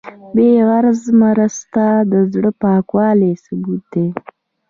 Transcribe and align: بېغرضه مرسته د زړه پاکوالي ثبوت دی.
بېغرضه 0.35 1.09
مرسته 1.23 1.83
د 2.11 2.13
زړه 2.31 2.51
پاکوالي 2.61 3.31
ثبوت 3.43 3.83
دی. 3.93 4.07